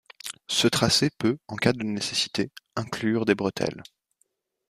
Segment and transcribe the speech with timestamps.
[0.47, 3.83] Ce tracé, peut en cas de nécessité, inclure des bretelles.